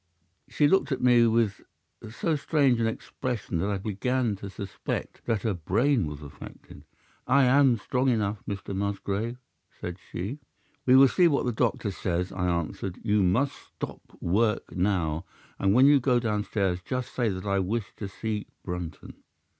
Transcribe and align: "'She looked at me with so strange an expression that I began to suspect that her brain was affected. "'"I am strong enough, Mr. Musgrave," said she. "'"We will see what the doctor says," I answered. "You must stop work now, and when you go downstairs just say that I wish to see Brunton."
"'She 0.49 0.67
looked 0.67 0.91
at 0.91 0.99
me 1.03 1.27
with 1.27 1.61
so 2.09 2.35
strange 2.35 2.79
an 2.79 2.87
expression 2.87 3.59
that 3.59 3.69
I 3.69 3.77
began 3.77 4.35
to 4.37 4.49
suspect 4.49 5.21
that 5.27 5.43
her 5.43 5.53
brain 5.53 6.07
was 6.07 6.23
affected. 6.23 6.85
"'"I 7.27 7.43
am 7.43 7.77
strong 7.77 8.09
enough, 8.09 8.43
Mr. 8.47 8.75
Musgrave," 8.75 9.37
said 9.79 9.99
she. 10.11 10.39
"'"We 10.87 10.95
will 10.95 11.07
see 11.07 11.27
what 11.27 11.45
the 11.45 11.51
doctor 11.51 11.91
says," 11.91 12.31
I 12.31 12.47
answered. 12.47 12.97
"You 13.03 13.21
must 13.21 13.53
stop 13.53 14.01
work 14.19 14.75
now, 14.75 15.23
and 15.59 15.71
when 15.75 15.85
you 15.85 15.99
go 15.99 16.19
downstairs 16.19 16.81
just 16.81 17.13
say 17.13 17.29
that 17.29 17.45
I 17.45 17.59
wish 17.59 17.93
to 17.97 18.07
see 18.07 18.47
Brunton." 18.63 19.21